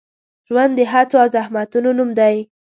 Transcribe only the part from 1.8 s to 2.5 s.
نوم دی.